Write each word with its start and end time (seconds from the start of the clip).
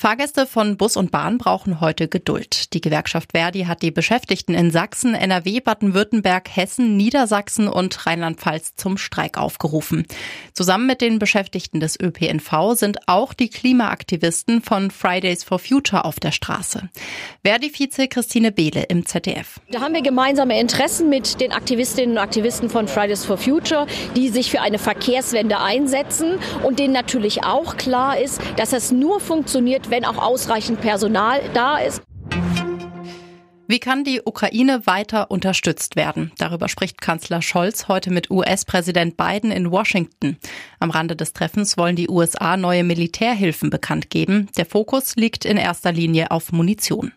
Fahrgäste 0.00 0.46
von 0.46 0.78
Bus 0.78 0.96
und 0.96 1.10
Bahn 1.10 1.36
brauchen 1.36 1.78
heute 1.82 2.08
Geduld. 2.08 2.72
Die 2.72 2.80
Gewerkschaft 2.80 3.32
Verdi 3.32 3.64
hat 3.64 3.82
die 3.82 3.90
Beschäftigten 3.90 4.54
in 4.54 4.70
Sachsen, 4.70 5.14
NRW, 5.14 5.60
Baden-Württemberg, 5.60 6.48
Hessen, 6.56 6.96
Niedersachsen 6.96 7.68
und 7.68 8.06
Rheinland-Pfalz 8.06 8.76
zum 8.76 8.96
Streik 8.96 9.36
aufgerufen. 9.36 10.06
Zusammen 10.54 10.86
mit 10.86 11.02
den 11.02 11.18
Beschäftigten 11.18 11.80
des 11.80 12.00
ÖPNV 12.00 12.72
sind 12.76 13.08
auch 13.08 13.34
die 13.34 13.50
Klimaaktivisten 13.50 14.62
von 14.62 14.90
Fridays 14.90 15.44
for 15.44 15.58
Future 15.58 16.06
auf 16.06 16.18
der 16.18 16.32
Straße. 16.32 16.88
Verdi-Vize 17.44 18.08
Christine 18.08 18.52
Behle 18.52 18.84
im 18.84 19.04
ZDF. 19.04 19.60
Da 19.70 19.82
haben 19.82 19.92
wir 19.92 20.00
gemeinsame 20.00 20.58
Interessen 20.58 21.10
mit 21.10 21.42
den 21.42 21.52
Aktivistinnen 21.52 22.12
und 22.12 22.22
Aktivisten 22.22 22.70
von 22.70 22.88
Fridays 22.88 23.26
for 23.26 23.36
Future, 23.36 23.86
die 24.16 24.30
sich 24.30 24.50
für 24.50 24.62
eine 24.62 24.78
Verkehrswende 24.78 25.60
einsetzen 25.60 26.38
und 26.62 26.78
denen 26.78 26.94
natürlich 26.94 27.44
auch 27.44 27.76
klar 27.76 28.18
ist, 28.18 28.40
dass 28.56 28.72
es 28.72 28.92
nur 28.92 29.20
funktioniert, 29.20 29.89
wenn 29.90 30.04
auch 30.04 30.18
ausreichend 30.18 30.80
Personal 30.80 31.40
da 31.52 31.78
ist. 31.78 32.02
Wie 33.70 33.78
kann 33.78 34.02
die 34.02 34.20
Ukraine 34.24 34.84
weiter 34.86 35.30
unterstützt 35.30 35.94
werden? 35.94 36.32
Darüber 36.38 36.68
spricht 36.68 37.00
Kanzler 37.00 37.40
Scholz 37.40 37.86
heute 37.86 38.10
mit 38.10 38.28
US-Präsident 38.28 39.16
Biden 39.16 39.52
in 39.52 39.70
Washington. 39.70 40.38
Am 40.80 40.90
Rande 40.90 41.14
des 41.14 41.34
Treffens 41.34 41.78
wollen 41.78 41.94
die 41.94 42.08
USA 42.08 42.56
neue 42.56 42.82
Militärhilfen 42.82 43.70
bekannt 43.70 44.10
geben. 44.10 44.48
Der 44.56 44.66
Fokus 44.66 45.14
liegt 45.14 45.44
in 45.44 45.56
erster 45.56 45.92
Linie 45.92 46.32
auf 46.32 46.50
Munition. 46.50 47.12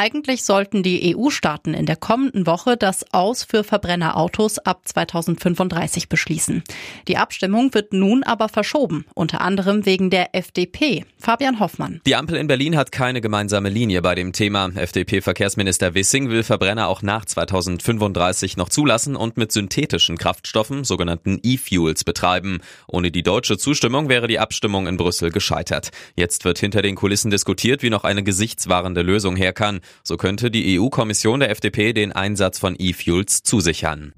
Eigentlich 0.00 0.44
sollten 0.44 0.84
die 0.84 1.16
EU-Staaten 1.16 1.74
in 1.74 1.84
der 1.84 1.96
kommenden 1.96 2.46
Woche 2.46 2.76
das 2.76 3.04
Aus 3.12 3.42
für 3.42 3.64
Verbrennerautos 3.64 4.60
ab 4.60 4.82
2035 4.84 6.08
beschließen. 6.08 6.62
Die 7.08 7.16
Abstimmung 7.16 7.74
wird 7.74 7.92
nun 7.92 8.22
aber 8.22 8.48
verschoben, 8.48 9.06
unter 9.14 9.40
anderem 9.40 9.86
wegen 9.86 10.08
der 10.08 10.36
FDP. 10.36 11.04
Fabian 11.18 11.58
Hoffmann. 11.58 12.00
Die 12.06 12.14
Ampel 12.14 12.36
in 12.36 12.46
Berlin 12.46 12.76
hat 12.76 12.92
keine 12.92 13.20
gemeinsame 13.20 13.70
Linie 13.70 14.00
bei 14.00 14.14
dem 14.14 14.32
Thema. 14.32 14.70
FDP-Verkehrsminister 14.72 15.94
Wissing 15.94 16.30
will 16.30 16.44
Verbrenner 16.44 16.86
auch 16.86 17.02
nach 17.02 17.24
2035 17.24 18.56
noch 18.56 18.68
zulassen 18.68 19.16
und 19.16 19.36
mit 19.36 19.50
synthetischen 19.50 20.16
Kraftstoffen, 20.16 20.84
sogenannten 20.84 21.40
E-Fuels, 21.42 22.04
betreiben. 22.04 22.60
Ohne 22.86 23.10
die 23.10 23.24
deutsche 23.24 23.58
Zustimmung 23.58 24.08
wäre 24.08 24.28
die 24.28 24.38
Abstimmung 24.38 24.86
in 24.86 24.96
Brüssel 24.96 25.32
gescheitert. 25.32 25.90
Jetzt 26.14 26.44
wird 26.44 26.60
hinter 26.60 26.82
den 26.82 26.94
Kulissen 26.94 27.32
diskutiert, 27.32 27.82
wie 27.82 27.90
noch 27.90 28.04
eine 28.04 28.22
gesichtswahrende 28.22 29.02
Lösung 29.02 29.34
her 29.34 29.52
kann. 29.52 29.80
So 30.02 30.16
könnte 30.16 30.50
die 30.50 30.78
EU-Kommission 30.78 31.40
der 31.40 31.50
FDP 31.50 31.92
den 31.92 32.12
Einsatz 32.12 32.58
von 32.58 32.76
E-Fuels 32.78 33.42
zusichern. 33.42 34.12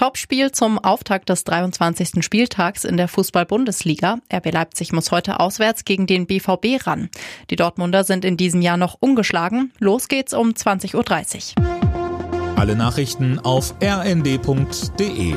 Topspiel 0.00 0.50
zum 0.50 0.78
Auftakt 0.78 1.28
des 1.28 1.44
23. 1.44 2.24
Spieltags 2.24 2.84
in 2.84 2.96
der 2.96 3.06
Fußball-Bundesliga. 3.06 4.20
RB 4.32 4.50
Leipzig 4.50 4.94
muss 4.94 5.10
heute 5.10 5.40
auswärts 5.40 5.84
gegen 5.84 6.06
den 6.06 6.26
BVB 6.26 6.86
ran. 6.86 7.10
Die 7.50 7.56
Dortmunder 7.56 8.04
sind 8.04 8.24
in 8.24 8.38
diesem 8.38 8.62
Jahr 8.62 8.78
noch 8.78 8.96
ungeschlagen. 8.98 9.72
Los 9.78 10.08
geht's 10.08 10.32
um 10.32 10.52
20.30 10.52 11.58
Uhr. 11.58 12.56
Alle 12.56 12.76
Nachrichten 12.76 13.38
auf 13.40 13.74
rnd.de 13.82 15.34